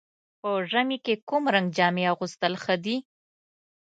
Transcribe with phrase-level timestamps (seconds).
[0.39, 2.95] په ژمي کې کوم رنګ جامې اغوستل ښه دي؟